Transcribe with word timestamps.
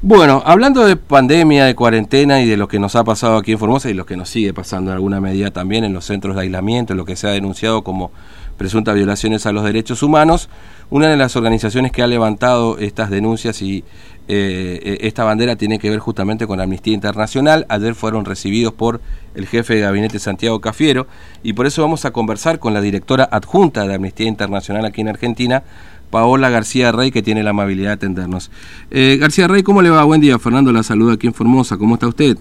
Bueno, 0.00 0.44
hablando 0.46 0.86
de 0.86 0.94
pandemia, 0.94 1.64
de 1.64 1.74
cuarentena 1.74 2.40
y 2.40 2.46
de 2.46 2.56
lo 2.56 2.68
que 2.68 2.78
nos 2.78 2.94
ha 2.94 3.02
pasado 3.02 3.36
aquí 3.36 3.50
en 3.50 3.58
Formosa 3.58 3.90
y 3.90 3.94
lo 3.94 4.06
que 4.06 4.16
nos 4.16 4.28
sigue 4.28 4.54
pasando 4.54 4.92
en 4.92 4.94
alguna 4.94 5.20
medida 5.20 5.50
también 5.50 5.82
en 5.82 5.92
los 5.92 6.04
centros 6.04 6.36
de 6.36 6.42
aislamiento, 6.42 6.92
en 6.92 6.98
lo 6.98 7.04
que 7.04 7.16
se 7.16 7.26
ha 7.26 7.32
denunciado 7.32 7.82
como 7.82 8.12
presuntas 8.56 8.94
violaciones 8.94 9.44
a 9.46 9.50
los 9.50 9.64
derechos 9.64 10.04
humanos, 10.04 10.50
una 10.88 11.08
de 11.08 11.16
las 11.16 11.34
organizaciones 11.34 11.90
que 11.90 12.04
ha 12.04 12.06
levantado 12.06 12.78
estas 12.78 13.10
denuncias 13.10 13.60
y 13.60 13.82
eh, 14.28 14.98
esta 15.00 15.24
bandera 15.24 15.56
tiene 15.56 15.80
que 15.80 15.90
ver 15.90 15.98
justamente 15.98 16.46
con 16.46 16.60
Amnistía 16.60 16.94
Internacional. 16.94 17.66
Ayer 17.68 17.96
fueron 17.96 18.24
recibidos 18.24 18.74
por 18.74 19.00
el 19.34 19.46
jefe 19.48 19.74
de 19.74 19.80
gabinete 19.80 20.20
Santiago 20.20 20.60
Cafiero 20.60 21.08
y 21.42 21.54
por 21.54 21.66
eso 21.66 21.82
vamos 21.82 22.04
a 22.04 22.12
conversar 22.12 22.60
con 22.60 22.72
la 22.72 22.80
directora 22.80 23.28
adjunta 23.32 23.84
de 23.86 23.94
Amnistía 23.94 24.28
Internacional 24.28 24.84
aquí 24.84 25.00
en 25.00 25.08
Argentina, 25.08 25.64
Paola 26.10 26.50
García 26.50 26.92
Rey, 26.92 27.10
que 27.10 27.22
tiene 27.22 27.42
la 27.42 27.50
amabilidad 27.50 27.90
de 27.90 27.94
atendernos. 27.94 28.50
Eh, 28.90 29.18
García 29.20 29.48
Rey, 29.48 29.62
¿cómo 29.62 29.82
le 29.82 29.90
va? 29.90 30.04
Buen 30.04 30.20
día, 30.20 30.38
Fernando, 30.38 30.72
la 30.72 30.82
saluda 30.82 31.14
aquí 31.14 31.26
en 31.26 31.34
Formosa. 31.34 31.76
¿Cómo 31.76 31.94
está 31.94 32.08
usted? 32.08 32.36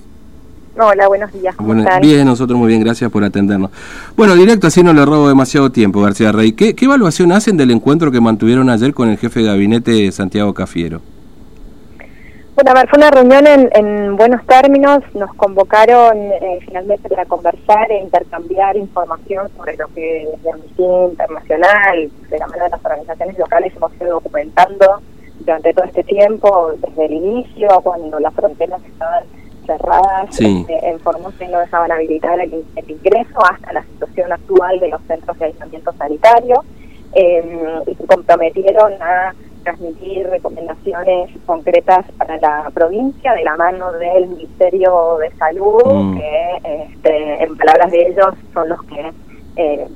Hola, 0.80 1.08
buenos 1.08 1.34
días. 1.34 1.56
¿cómo 1.56 1.74
Bien, 2.02 2.26
nosotros 2.26 2.58
muy 2.58 2.68
bien, 2.68 2.82
gracias 2.82 3.12
por 3.12 3.24
atendernos. 3.24 3.72
Bueno, 4.16 4.36
directo, 4.36 4.68
así 4.68 4.84
no 4.84 4.94
le 4.94 5.04
robo 5.06 5.28
demasiado 5.28 5.72
tiempo, 5.72 6.02
García 6.02 6.32
Rey. 6.32 6.52
¿Qué, 6.52 6.76
¿Qué, 6.76 6.86
evaluación 6.86 7.32
hacen 7.32 7.58
del 7.58 7.72
encuentro 7.72 8.12
que 8.12 8.22
mantuvieron 8.22 8.70
ayer 8.70 8.94
con 8.94 9.10
el 9.10 9.18
jefe 9.18 9.40
de 9.40 9.48
gabinete 9.48 10.12
Santiago 10.12 10.54
Cafiero? 10.54 11.02
Bueno, 12.58 12.72
a 12.72 12.74
ver, 12.74 12.90
fue 12.90 12.98
una 12.98 13.12
reunión 13.12 13.46
en, 13.46 14.16
buenos 14.16 14.44
términos, 14.48 15.04
nos 15.14 15.32
convocaron 15.36 16.18
eh, 16.18 16.58
finalmente 16.66 17.08
para 17.08 17.24
conversar 17.26 17.92
e 17.92 18.00
intercambiar 18.00 18.76
información 18.76 19.48
sobre 19.56 19.78
lo 19.78 19.88
que 19.90 20.28
desde 20.32 20.52
Amnistía 20.52 21.06
Internacional, 21.06 22.12
de 22.32 22.40
la 22.40 22.48
mano 22.48 22.64
de 22.64 22.70
las 22.72 22.84
organizaciones 22.84 23.38
locales, 23.38 23.74
hemos 23.76 23.92
ido 24.02 24.10
documentando 24.10 24.88
durante 25.42 25.72
todo 25.72 25.86
este 25.86 26.04
tiempo, 26.04 26.72
desde 26.82 27.06
el 27.06 27.14
inicio, 27.14 27.68
cuando 27.84 28.20
las 28.20 28.34
fronteras 28.34 28.82
estaban 28.86 29.24
cerradas, 29.68 30.42
este, 30.42 30.90
en 30.90 31.00
Formosa 31.02 31.46
y 31.46 31.50
no 31.50 31.60
dejaban 31.60 31.92
habilitar 31.92 32.40
el, 32.40 32.66
ingreso, 32.88 33.40
hasta 33.52 33.72
la 33.72 33.84
situación 33.84 34.32
actual 34.32 34.80
de 34.80 34.90
los 34.90 35.02
centros 35.04 35.38
de 35.38 35.46
aislamiento 35.46 35.92
sanitario, 35.94 36.64
eh, 37.14 37.84
y 37.86 37.94
se 37.94 38.04
comprometieron 38.08 38.94
a 39.00 39.36
transmitir 39.68 40.30
recomendaciones 40.30 41.30
concretas 41.46 42.06
para 42.18 42.38
la 42.38 42.72
provincia 42.74 43.34
de 43.34 43.44
la 43.44 43.58
mano 43.58 43.92
del 43.94 44.28
Ministerio 44.28 45.18
de 45.18 45.30
Salud, 45.32 45.84
mm. 45.86 46.18
que 46.18 46.58
este, 46.64 47.44
en 47.44 47.58
palabras 47.58 47.92
de 47.92 48.08
ellos 48.08 48.34
son 48.54 48.70
los 48.70 48.82
que 48.84 49.12
eh, 49.58 49.88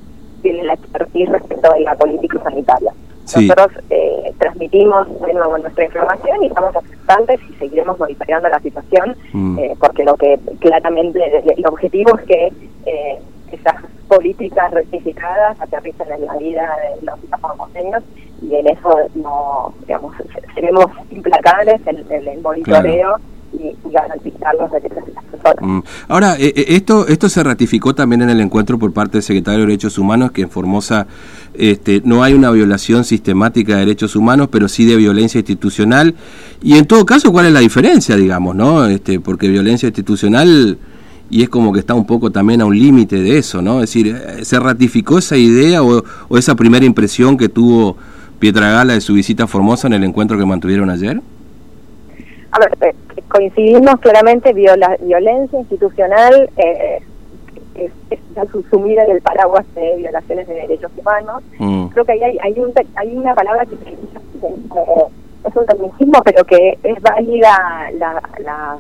tienen 0.42 0.68
la 0.68 0.74
expertise 0.74 1.30
respecto 1.30 1.72
de 1.72 1.80
la 1.82 1.96
política 1.96 2.40
sanitaria. 2.44 2.92
Nosotros 3.34 3.68
eh, 3.90 4.34
transmitimos 4.40 5.08
de 5.22 5.34
nuevo 5.34 5.58
nuestra 5.58 5.86
información 5.86 6.44
y 6.44 6.48
estamos 6.48 6.76
expectantes 6.76 7.40
y 7.50 7.54
seguiremos 7.54 7.98
monitoreando 7.98 8.50
la 8.50 8.60
situación, 8.60 9.16
mm. 9.32 9.60
eh, 9.60 9.76
porque 9.80 10.04
lo 10.04 10.16
que 10.16 10.38
claramente 10.60 11.20
el 11.56 11.66
objetivo 11.66 12.18
es 12.18 12.26
que 12.26 12.52
esas 13.54 13.76
políticas 14.10 14.72
rectificadas 14.72 15.60
aterricen 15.62 16.12
en 16.12 16.26
la 16.26 16.36
vida 16.36 16.76
de 17.00 17.06
los 17.06 17.20
formoseños 17.40 18.04
y 18.42 18.56
en 18.56 18.68
eso 18.68 18.90
no, 19.16 19.74
digamos, 19.86 20.16
seremos 20.56 20.88
implacables 21.12 21.80
en, 21.86 22.28
el 22.28 22.42
monitoreo. 22.42 23.18
Y, 23.54 23.76
garantizar 23.92 24.56
los 24.56 24.72
derechos 24.72 25.06
de 25.06 25.14
las 25.14 25.26
personas. 25.26 25.58
Mm. 25.60 25.80
Ahora, 26.08 26.36
eh, 26.40 26.54
eh, 26.56 26.66
esto 26.70 27.06
esto 27.10 27.28
se 27.28 27.44
ratificó 27.44 27.94
también 27.94 28.22
en 28.22 28.30
el 28.30 28.40
encuentro 28.40 28.80
por 28.80 28.94
parte 28.94 29.18
del 29.18 29.24
secretario 29.24 29.60
de 29.60 29.66
Derechos 29.66 29.98
Humanos, 29.98 30.32
que 30.32 30.44
en 30.44 30.50
Formosa 30.50 31.06
este, 31.54 32.02
no 32.06 32.24
hay 32.24 32.34
una 32.34 32.50
violación 32.52 33.04
sistemática 33.04 33.74
de 33.74 33.80
derechos 33.80 34.16
humanos, 34.16 34.48
pero 34.50 34.70
sí 34.70 34.86
de 34.86 34.96
violencia 34.96 35.40
institucional. 35.40 36.16
Y 36.64 36.78
en 36.78 36.88
todo 36.88 37.06
caso, 37.06 37.34
¿cuál 37.34 37.48
es 37.48 37.52
la 37.52 37.60
diferencia, 37.60 38.16
digamos, 38.16 38.56
no? 38.56 38.86
Este, 38.86 39.20
porque 39.20 39.50
violencia 39.50 39.88
institucional 39.88 40.78
y 41.32 41.44
es 41.44 41.50
como 41.50 41.72
que 41.72 41.80
está 41.80 41.94
un 41.94 42.06
poco 42.06 42.30
también 42.30 42.62
a 42.62 42.66
un 42.66 42.78
límite 42.78 43.22
de 43.22 43.38
eso, 43.38 43.62
¿no? 43.62 43.82
Es 43.82 43.90
decir, 43.90 44.08
eh, 44.08 44.44
¿se 44.44 44.60
ratificó 44.60 45.18
esa 45.18 45.38
idea 45.38 45.82
o, 45.82 46.04
esa 46.38 46.56
primera 46.56 46.86
impresión 46.86 47.38
que 47.38 47.48
tuvo 47.48 47.96
Pietragala 48.42 48.94
de 48.94 49.02
su 49.02 49.14
visita 49.14 49.44
a 49.44 49.48
Formosa 49.48 49.86
en 49.86 49.94
el 49.94 50.04
encuentro 50.04 50.36
que 50.36 50.46
mantuvieron 50.46 50.90
ayer? 50.90 51.22
A 52.50 52.60
ver, 52.60 52.76
eh, 52.82 52.96
coincidimos 53.30 54.00
claramente, 54.00 54.52
viola, 54.52 54.98
violencia 55.00 55.60
institucional 55.60 56.50
eh, 56.58 57.04
es, 57.76 57.92
está 58.10 58.46
subsumida 58.52 59.04
en 59.06 59.12
el 59.12 59.22
paraguas 59.22 59.64
de 59.76 59.96
violaciones 59.98 60.48
de 60.48 60.56
derechos 60.56 60.92
humanos. 60.98 61.44
Mm. 61.60 61.86
Creo 61.90 62.04
que 62.04 62.14
hay, 62.14 62.38
hay, 62.42 62.60
un, 62.60 62.74
hay 62.96 63.16
una 63.16 63.36
palabra 63.36 63.64
que 63.68 63.76
es 63.76 65.56
un 65.56 65.66
tecnicismo, 65.68 66.24
pero 66.26 66.44
que 66.44 66.80
es 66.82 67.02
válida 67.02 67.92
la, 68.00 68.22
la 68.44 68.78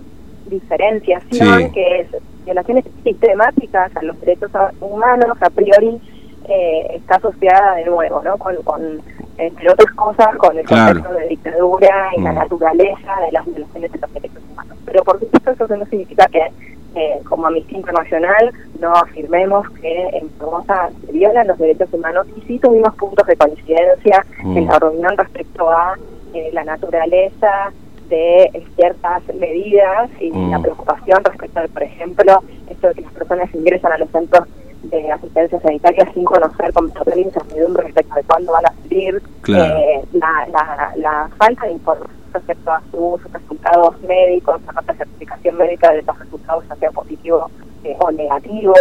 diferenciación, 0.47 1.71
que 1.71 2.00
es 2.01 2.07
violaciones 2.45 2.85
sistemáticas 3.03 3.95
a 3.95 4.01
los 4.01 4.19
derechos 4.21 4.50
humanos, 4.79 5.38
a 5.39 5.50
priori 5.51 6.01
eh, 6.50 6.95
está 6.95 7.17
asociada 7.17 7.75
de 7.75 7.85
nuevo, 7.85 8.23
¿no? 8.23 8.38
Con, 8.38 8.55
con 8.63 9.00
entre 9.38 9.72
otras 9.72 9.94
cosas, 9.96 10.36
con 10.38 10.58
el 10.58 10.66
concepto 10.66 11.14
de 11.14 11.28
dictadura 11.28 12.09
y 12.18 12.22
la 12.22 12.31
mm. 12.31 12.36
naturaleza 12.36 13.16
de 13.25 13.31
las 13.31 13.46
violaciones 13.46 13.92
de 13.92 14.00
los 14.00 14.14
derechos 14.14 14.44
humanos. 14.52 14.78
Pero 14.86 15.03
por 15.03 15.19
supuesto 15.19 15.52
eso 15.52 15.78
no 15.78 15.86
significa 15.86 16.28
que 16.28 16.52
eh, 16.94 17.22
como 17.24 17.47
Amnistía 17.47 17.78
Internacional 17.78 18.52
no 18.80 18.94
afirmemos 18.94 19.69
que 19.81 20.09
en 20.09 20.30
Formosa 20.31 20.90
se 21.06 21.12
violan 21.14 21.47
los 21.47 21.58
derechos 21.58 21.88
humanos 21.94 22.28
y 22.36 22.42
sí 22.42 22.59
tuvimos 22.59 22.94
puntos 22.96 23.25
de 23.28 23.38
coincidencia 23.38 24.25
en 24.44 24.66
la 24.66 24.78
mm. 24.78 24.80
reunión 24.80 25.18
respecto 25.18 25.69
a 25.69 25.96
eh, 26.34 26.50
la 26.52 26.63
naturaleza 26.66 27.72
de 28.09 28.66
ciertas 28.75 29.24
medidas 29.36 30.09
y 30.19 30.31
la 30.31 30.59
mm. 30.59 30.62
preocupación 30.63 31.24
respecto 31.24 31.62
de, 31.62 31.69
por 31.69 31.84
ejemplo, 31.84 32.44
esto 32.69 32.90
de 32.90 32.94
que 32.96 33.02
las 33.02 33.13
personas 33.13 33.56
ingresan 33.56 33.94
a 33.94 33.98
los 33.98 34.09
centros 34.09 34.48
de 34.84 35.12
asistencia 35.12 35.59
sanitaria 35.59 36.12
sin 36.14 36.24
conocer 36.24 36.74
con 36.74 36.92
total 36.92 37.19
incertidumbre 37.19 37.84
respecto 37.84 38.16
de 38.16 38.24
cuándo 38.24 38.52
van 38.52 38.66
a 38.66 38.74
salir, 38.81 39.22
eh, 39.47 40.02
la, 40.14 40.47
la, 40.96 41.30
falta 41.38 41.66
de 41.66 41.74
información 41.74 42.22
respecto 42.34 42.72
a 42.72 42.81
sus 42.92 43.31
resultados 43.31 44.02
médicos, 44.02 44.62
la 44.66 44.74
falta 44.74 44.94
de 44.94 45.00
certificación 45.00 45.58
médica 45.58 45.92
de 45.92 46.00
estos 46.00 46.18
resultados, 46.18 46.64
ya 46.69 46.75
sea 46.78 46.92
positivo 46.92 47.50
eh, 47.84 47.96
o 48.00 48.12
negativo, 48.12 48.74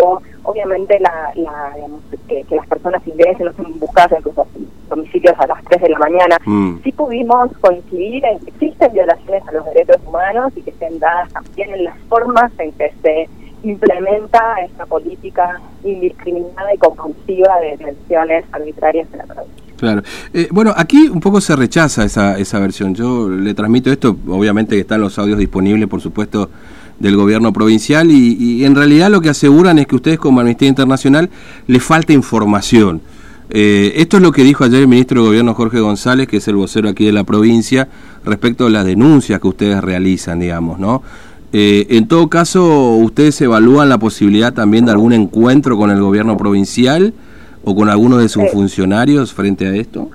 obviamente 0.44 0.98
la, 1.00 1.32
la 1.34 1.74
que, 2.28 2.44
las 2.50 2.66
personas 2.66 3.06
ingresen, 3.06 3.46
no 3.46 3.52
sean 3.54 3.78
buscadas 3.78 4.12
en 4.12 4.22
sus 4.22 4.34
domicilios 4.88 5.34
a 5.38 5.46
las 5.46 5.64
3 5.64 5.82
de 5.82 5.88
la 5.88 5.98
mañana, 5.98 6.38
mm. 6.44 6.82
sí 6.82 6.92
pudimos 6.92 7.50
coincidir 7.60 8.24
en 8.24 8.38
que 8.40 8.50
existen 8.50 8.92
violaciones 8.92 9.48
a 9.48 9.52
los 9.52 9.64
derechos 9.66 9.96
humanos 10.06 10.52
y 10.56 10.62
que 10.62 10.70
estén 10.70 10.98
dadas 10.98 11.32
también 11.32 11.72
en 11.74 11.84
las 11.84 11.98
formas 12.08 12.52
en 12.58 12.72
que 12.72 12.92
se 13.02 13.28
implementa 13.62 14.56
esta 14.64 14.86
política 14.86 15.60
indiscriminada 15.84 16.74
y 16.74 16.78
compulsiva 16.78 17.60
de 17.60 17.70
detenciones 17.70 18.44
arbitrarias 18.52 19.08
en 19.12 19.18
la 19.18 19.24
provincia. 19.24 19.64
Claro. 19.76 20.02
Eh, 20.34 20.48
bueno, 20.50 20.74
aquí 20.76 21.08
un 21.08 21.20
poco 21.20 21.40
se 21.40 21.56
rechaza 21.56 22.04
esa, 22.04 22.38
esa 22.38 22.58
versión. 22.58 22.94
Yo 22.94 23.28
le 23.28 23.54
transmito 23.54 23.90
esto, 23.90 24.14
obviamente 24.28 24.74
que 24.74 24.82
están 24.82 25.00
los 25.00 25.18
audios 25.18 25.38
disponibles, 25.38 25.88
por 25.88 26.02
supuesto, 26.02 26.50
del 27.00 27.16
gobierno 27.16 27.52
provincial 27.52 28.10
y, 28.10 28.64
en 28.64 28.76
realidad 28.76 29.10
lo 29.10 29.20
que 29.22 29.30
aseguran 29.30 29.78
es 29.78 29.86
que 29.86 29.96
ustedes 29.96 30.18
como 30.18 30.40
Amnistía 30.40 30.68
Internacional 30.68 31.30
le 31.66 31.80
falta 31.80 32.12
información. 32.12 33.00
Eh, 33.48 33.94
esto 33.96 34.18
es 34.18 34.22
lo 34.22 34.30
que 34.30 34.44
dijo 34.44 34.62
ayer 34.62 34.82
el 34.82 34.86
ministro 34.86 35.22
de 35.22 35.28
Gobierno 35.28 35.54
Jorge 35.54 35.80
González, 35.80 36.28
que 36.28 36.36
es 36.36 36.46
el 36.46 36.54
vocero 36.54 36.88
aquí 36.88 37.06
de 37.06 37.12
la 37.12 37.24
provincia, 37.24 37.88
respecto 38.24 38.66
a 38.66 38.70
las 38.70 38.84
denuncias 38.84 39.40
que 39.40 39.48
ustedes 39.48 39.82
realizan, 39.82 40.38
digamos, 40.38 40.78
¿no? 40.78 41.02
Eh, 41.52 41.86
en 41.90 42.06
todo 42.06 42.28
caso, 42.28 42.94
¿ustedes 42.96 43.40
evalúan 43.40 43.88
la 43.88 43.98
posibilidad 43.98 44.52
también 44.52 44.84
de 44.84 44.92
algún 44.92 45.12
encuentro 45.12 45.76
con 45.76 45.90
el 45.90 46.00
gobierno 46.00 46.36
provincial 46.36 47.12
o 47.64 47.74
con 47.74 47.88
alguno 47.88 48.18
de 48.18 48.28
sus 48.28 48.48
funcionarios 48.50 49.34
frente 49.34 49.66
a 49.66 49.74
esto? 49.74 50.10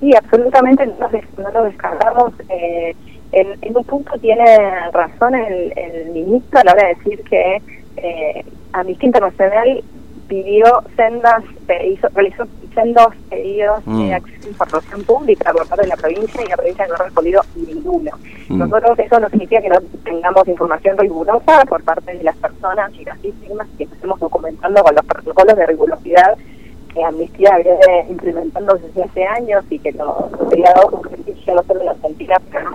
Sí, 0.00 0.12
absolutamente 0.14 0.86
no, 0.86 1.50
lo 1.52 1.64
descartamos. 1.64 2.32
Eh, 2.48 2.94
en, 3.32 3.76
un 3.76 3.84
punto 3.84 4.12
tiene 4.20 4.44
razón 4.92 5.34
el, 5.34 6.10
ministro 6.12 6.60
a 6.60 6.64
la 6.64 6.72
hora 6.72 6.88
de 6.88 6.94
decir 6.94 7.22
que 7.28 7.62
eh, 7.96 8.44
Amnistía 8.72 9.06
Internacional 9.06 9.82
pidió 10.28 10.64
sendas, 10.96 11.42
hizo, 11.86 12.08
realizó 12.14 12.44
sendos 12.74 13.08
pedidos 13.30 13.84
de 13.86 13.92
mm. 13.92 14.12
acceso 14.12 14.46
a 14.46 14.50
información 14.50 15.04
pública 15.04 15.52
por 15.52 15.66
parte 15.66 15.82
de 15.82 15.88
la 15.88 15.96
provincia 15.96 16.42
y 16.42 16.48
la 16.48 16.56
provincia 16.56 16.86
no 16.86 16.94
ha 16.94 17.04
respondido 17.04 17.42
ninguno. 17.56 18.10
Mm. 18.48 18.58
Nosotros 18.58 18.98
eso 18.98 19.20
no 19.20 19.28
significa 19.30 19.60
que 19.62 19.68
no 19.68 19.80
tengamos 20.04 20.46
información 20.46 20.98
rigurosa 20.98 21.64
por 21.64 21.82
parte 21.82 22.16
de 22.16 22.22
las 22.22 22.36
personas 22.36 22.92
y 22.94 23.04
las 23.04 23.20
víctimas 23.20 23.66
que 23.76 23.84
estemos 23.84 24.20
documentando 24.20 24.82
con 24.82 24.94
los 24.94 25.04
protocolos 25.04 25.56
de 25.56 25.66
rigurosidad 25.66 26.36
que 26.94 27.04
Amnistía 27.04 27.56
viene 27.56 28.06
implementando 28.08 28.74
desde 28.76 29.04
hace 29.04 29.24
años 29.24 29.64
y 29.70 29.78
que 29.78 29.92
nos 29.92 30.32
había 30.40 30.72
dado 30.72 30.88
un 30.88 31.18
no 31.54 31.62
solo 31.62 31.80
en 31.80 31.86
la 31.86 31.92
Argentina, 31.92 32.36
pero 32.50 32.70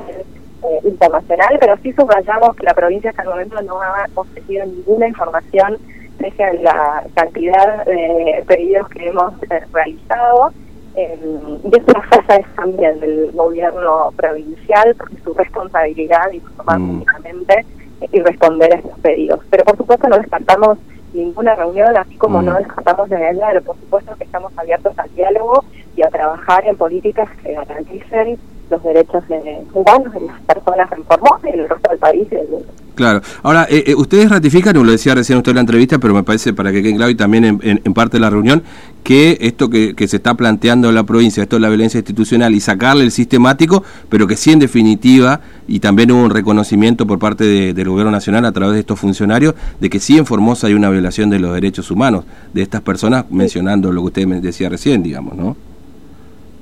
eh, 0.64 0.80
internacional, 0.86 1.58
pero 1.60 1.78
sí 1.84 1.92
subrayamos 1.94 2.56
que 2.56 2.64
la 2.64 2.74
provincia 2.74 3.10
hasta 3.10 3.24
el 3.24 3.30
momento 3.30 3.62
no 3.64 3.82
ha 3.82 4.08
ofrecido 4.16 4.66
ninguna 4.66 5.08
información 5.08 5.78
pese 6.24 6.42
a 6.42 6.54
la 6.54 7.04
cantidad 7.16 7.86
de 7.86 8.44
pedidos 8.48 8.88
que 8.90 9.10
hemos 9.10 9.34
eh, 9.44 9.62
realizado 9.74 10.52
Eh, 10.96 11.18
y 11.64 11.76
es 11.76 11.84
una 11.88 12.04
falla 12.04 12.36
es 12.36 12.56
también 12.56 13.00
del 13.00 13.32
gobierno 13.32 14.14
provincial, 14.16 14.94
porque 14.96 15.18
su 15.24 15.34
responsabilidad 15.34 16.32
informar 16.32 16.78
mm. 16.78 16.88
públicamente 16.88 17.66
y 18.12 18.20
responder 18.22 18.72
a 18.74 18.78
estos 18.78 19.00
pedidos. 19.00 19.40
Pero 19.50 19.64
por 19.64 19.76
supuesto 19.76 20.08
no 20.08 20.18
descartamos 20.20 20.78
ninguna 21.14 21.56
reunión, 21.56 21.98
así 21.98 22.16
como 22.18 22.44
no 22.44 22.52
mm. 22.52 22.58
descartamos 22.58 23.10
de 23.10 23.28
hablar, 23.28 23.64
por 23.64 23.76
supuesto 23.78 24.16
que 24.18 24.26
estamos 24.26 24.52
abiertos 24.56 24.94
al 25.00 25.10
diálogo 25.16 25.66
y 25.96 26.02
a 26.02 26.10
trabajar 26.10 26.66
en 26.66 26.76
políticas 26.76 27.30
que 27.42 27.54
garanticen 27.54 28.38
los 28.70 28.84
derechos 28.84 29.28
de, 29.28 29.62
humanos 29.74 30.14
de 30.14 30.22
las 30.22 30.42
personas 30.42 30.92
en 30.92 31.04
Formosa 31.04 31.50
y 31.50 31.54
en 31.54 31.60
el 31.62 31.70
resto 31.70 31.90
del 31.90 32.00
país 32.00 32.28
y 32.32 32.36
del 32.36 32.48
mundo. 32.48 32.68
Claro. 32.96 33.22
Ahora, 33.42 33.66
eh, 33.70 33.86
eh, 33.88 33.96
ustedes 33.96 34.30
ratifican, 34.30 34.76
lo 34.76 34.92
decía 34.92 35.16
recién 35.16 35.38
usted 35.40 35.52
en 35.52 35.56
la 35.56 35.62
entrevista, 35.62 35.98
pero 35.98 36.14
me 36.14 36.22
parece 36.22 36.54
para 36.54 36.72
que 36.72 36.84
quede 36.84 36.96
claro 36.96 37.10
y 37.10 37.16
también 37.16 37.60
en, 37.64 37.94
parte 37.94 38.18
de 38.18 38.22
la 38.22 38.30
reunión, 38.30 38.62
que 39.04 39.38
esto 39.42 39.70
que, 39.70 39.96
se 40.08 40.18
está 40.18 40.36
planteando 40.36 40.90
en 40.90 40.96
la 40.96 41.04
provincia, 41.04 41.42
esto 41.42 41.56
es 41.56 41.62
la 41.62 41.70
violencia 41.70 41.98
institucional 41.98 42.54
y 42.54 42.60
sacarle 42.60 43.04
el 43.04 43.12
sistemático, 43.12 43.84
pero 44.10 44.28
que 44.28 44.36
sí 44.36 44.52
en 44.52 44.60
definitiva, 44.60 45.42
y 45.68 45.80
también 45.80 46.12
hubo 46.12 46.24
un 46.24 46.30
reconocimiento 46.30 47.08
por 47.08 47.18
parte 47.18 47.74
del 47.74 47.90
gobierno 47.90 48.12
nacional 48.12 48.46
a 48.46 48.52
través 48.52 48.76
de 48.76 48.82
estos 48.82 49.00
funcionarios, 49.00 49.56
de 49.80 49.90
que 49.90 50.00
sí 50.00 50.18
en 50.18 50.28
Formosa 50.28 50.68
hay 50.68 50.76
una 50.76 50.92
violación 50.92 51.32
de 51.32 51.40
los 51.40 51.54
derechos 51.54 51.90
humanos 51.90 52.26
de 52.54 52.62
estas 52.62 52.82
personas, 52.82 53.26
mencionando 53.32 53.92
lo 53.92 54.02
que 54.02 54.08
usted 54.08 54.28
me 54.28 54.40
decía 54.40 54.70
recién, 54.70 55.02
digamos, 55.02 55.36
¿no? 55.36 55.73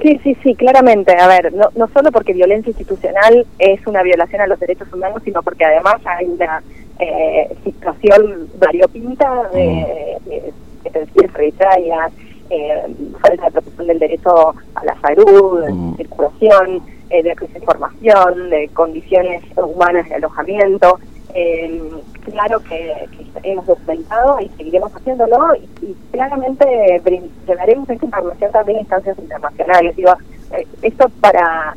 Sí, 0.01 0.19
sí, 0.24 0.36
sí, 0.42 0.56
claramente. 0.56 1.15
A 1.15 1.27
ver, 1.27 1.53
no, 1.53 1.69
no 1.75 1.88
solo 1.89 2.12
porque 2.12 2.33
violencia 2.33 2.69
institucional 2.69 3.45
es 3.59 3.86
una 3.86 4.01
violación 4.01 4.42
a 4.42 4.48
los 4.48 4.59
derechos 4.59 4.92
humanos, 4.92 5.21
sino 5.24 5.44
porque 5.44 5.65
además 5.65 5.98
hay 6.06 6.25
una 6.25 6.63
eh, 7.00 7.56
situación 7.63 8.50
variopinta 8.57 9.50
de, 9.53 10.18
de, 10.25 10.53
de 10.83 11.53
eh, 12.50 12.83
falta 13.21 13.45
de 13.45 13.51
protección 13.51 13.88
del 13.88 14.00
derecho 14.00 14.53
a 14.75 14.86
la 14.86 15.00
salud, 15.00 15.62
de 15.62 15.98
circulación, 15.98 16.81
eh, 17.09 17.24
de 17.24 17.36
información, 17.56 18.50
de 18.50 18.69
condiciones 18.74 19.44
humanas 19.56 20.09
de 20.09 20.15
alojamiento. 20.15 21.00
Eh, 21.33 21.92
claro 22.25 22.60
que, 22.60 23.07
hemos 23.44 23.66
documentado 23.66 24.39
y 24.42 24.50
seguiremos 24.50 24.94
haciéndolo 24.94 25.56
y, 25.56 25.95
claramente 26.12 27.01
llevaremos 27.48 27.89
esta 27.89 28.06
información 28.06 28.51
también 28.51 28.78
a 28.78 28.81
instancias 28.81 29.18
internacionales. 29.18 29.95
Digo, 29.95 30.13
eh, 30.51 30.68
esto 30.81 31.10
para 31.22 31.75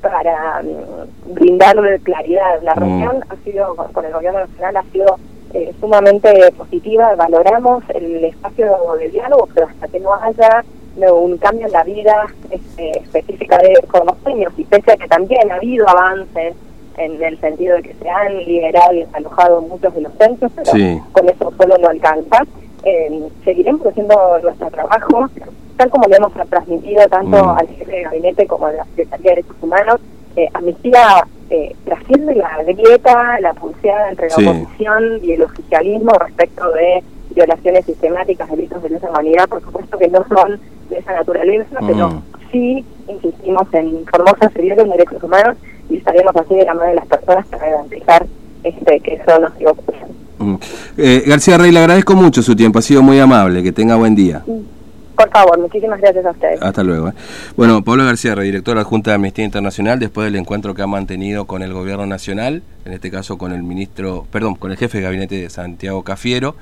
para 0.00 0.62
mm, 0.62 1.34
brindar 1.34 1.76
claridad. 2.02 2.62
La 2.62 2.74
mm. 2.74 2.78
reunión 2.78 3.24
ha 3.28 3.36
sido, 3.44 3.74
con 3.76 4.04
el 4.04 4.12
gobierno 4.12 4.40
nacional, 4.40 4.76
ha 4.78 4.82
sido 4.92 5.18
eh, 5.54 5.72
sumamente 5.80 6.52
positiva. 6.56 7.14
Valoramos 7.16 7.84
el 7.94 8.24
espacio 8.24 8.76
de 8.98 9.08
diálogo, 9.10 9.48
pero 9.54 9.66
hasta 9.66 9.88
que 9.88 10.00
no 10.00 10.14
haya 10.14 10.64
un 11.08 11.38
cambio 11.38 11.66
en 11.66 11.72
la 11.72 11.84
vida 11.84 12.26
este, 12.50 12.98
específica 12.98 13.56
de 13.58 13.74
conocimientos 13.86 14.58
y 14.58 14.64
pese 14.64 14.92
a 14.92 14.96
que 14.96 15.08
también 15.08 15.50
ha 15.50 15.54
habido 15.54 15.88
avances 15.88 16.54
en 17.00 17.22
el 17.22 17.40
sentido 17.40 17.76
de 17.76 17.82
que 17.82 17.94
se 17.94 18.08
han 18.08 18.36
liberado 18.44 18.92
y 18.92 19.00
desalojado 19.00 19.62
muchos 19.62 19.94
de 19.94 20.02
los 20.02 20.12
centros, 20.14 20.52
pero 20.54 21.02
con 21.12 21.28
eso 21.28 21.52
solo 21.56 21.78
no 21.78 21.88
alcanza. 21.88 22.44
Eh, 22.84 23.28
seguiremos 23.44 23.86
haciendo 23.86 24.16
nuestro 24.42 24.70
trabajo, 24.70 25.28
tal 25.76 25.90
como 25.90 26.08
le 26.08 26.16
hemos 26.16 26.32
transmitido 26.32 27.06
tanto 27.08 27.44
mm. 27.44 27.58
al 27.58 27.68
jefe 27.68 27.92
de 27.92 28.02
gabinete 28.02 28.46
como 28.46 28.66
a 28.66 28.72
la 28.72 28.84
Secretaría 28.84 29.30
de 29.30 29.36
Derechos 29.36 29.56
Humanos. 29.60 30.00
Eh, 30.36 30.48
amnistía 30.54 31.26
eh, 31.50 31.74
trasciende 31.84 32.34
la 32.36 32.62
grieta, 32.62 33.40
la 33.40 33.52
pulseada 33.54 34.10
entre 34.10 34.28
la 34.28 34.36
oposición 34.36 35.20
y 35.22 35.32
el 35.32 35.42
oficialismo 35.42 36.12
respecto 36.12 36.70
de 36.70 37.02
violaciones 37.34 37.84
sistemáticas, 37.84 38.50
delitos 38.50 38.82
de 38.82 38.90
lesa 38.90 39.10
humanidad, 39.10 39.48
por 39.48 39.60
supuesto 39.62 39.98
que 39.98 40.08
no 40.08 40.24
son 40.28 40.60
de 40.88 40.98
esa 40.98 41.12
naturaleza, 41.12 41.78
pero 41.86 42.08
mm. 42.08 42.22
sí 42.52 42.84
insistimos 43.08 43.66
en 43.72 44.06
Formosa 44.06 44.50
se 44.50 44.62
violan 44.62 44.90
derechos 44.90 45.22
humanos 45.22 45.56
y 45.90 45.96
estaremos 45.96 46.34
así 46.36 46.54
de 46.54 46.64
la 46.64 46.74
mano 46.74 46.88
de 46.88 46.94
las 46.94 47.06
personas 47.06 47.46
para 47.46 47.68
garantizar 47.68 48.26
este, 48.64 49.00
que 49.00 49.14
eso 49.14 49.38
no 49.38 49.50
siga 49.56 49.70
ocurriendo. 49.72 50.14
Mm. 50.38 50.54
Eh, 50.96 51.22
García 51.26 51.58
Rey, 51.58 51.70
le 51.70 51.80
agradezco 51.80 52.14
mucho 52.14 52.42
su 52.42 52.56
tiempo, 52.56 52.78
ha 52.78 52.82
sido 52.82 53.02
muy 53.02 53.18
amable, 53.18 53.62
que 53.62 53.72
tenga 53.72 53.96
buen 53.96 54.14
día. 54.14 54.42
Mm. 54.46 54.80
Por 55.16 55.28
favor, 55.28 55.58
muchísimas 55.58 56.00
gracias 56.00 56.24
a 56.24 56.30
ustedes. 56.30 56.62
Hasta 56.62 56.82
luego. 56.82 57.08
Eh. 57.08 57.12
Bueno, 57.54 57.84
Pablo 57.84 58.06
García 58.06 58.34
Rey, 58.34 58.46
director 58.46 58.78
adjunta 58.78 59.10
de 59.10 59.16
Amnistía 59.16 59.44
Internacional, 59.44 59.98
después 59.98 60.24
del 60.24 60.36
encuentro 60.36 60.74
que 60.74 60.80
ha 60.80 60.86
mantenido 60.86 61.44
con 61.44 61.62
el 61.62 61.74
gobierno 61.74 62.06
nacional, 62.06 62.62
en 62.86 62.92
este 62.94 63.10
caso 63.10 63.36
con 63.36 63.52
el 63.52 63.62
ministro, 63.62 64.26
perdón, 64.30 64.54
con 64.54 64.70
el 64.70 64.78
jefe 64.78 64.98
de 64.98 65.04
gabinete 65.04 65.34
de 65.34 65.50
Santiago 65.50 66.02
Cafiero. 66.04 66.54